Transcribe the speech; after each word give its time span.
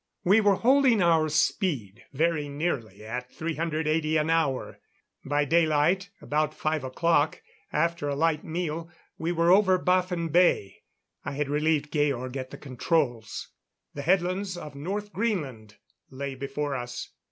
We 0.23 0.41
were 0.41 0.55
holding 0.55 0.99
our 1.03 1.29
speed 1.29 2.05
very 2.11 2.49
nearly 2.49 3.05
at 3.05 3.31
380 3.31 4.17
an 4.17 4.31
hour. 4.31 4.79
By 5.23 5.45
daylight 5.45 6.09
about 6.19 6.55
five 6.55 6.83
o'clock, 6.83 7.43
after 7.71 8.09
a 8.09 8.15
light 8.15 8.43
meal 8.43 8.89
we 9.19 9.31
were 9.31 9.51
over 9.51 9.77
Baffin 9.77 10.29
Bay. 10.29 10.77
I 11.23 11.33
had 11.33 11.49
relieved 11.49 11.93
Georg 11.93 12.35
at 12.35 12.49
the 12.49 12.57
controls. 12.57 13.49
The 13.93 14.01
headlands 14.01 14.57
of 14.57 14.73
North 14.73 15.13
Greenland 15.13 15.75
lay 16.09 16.33
before 16.33 16.73
us. 16.73 17.09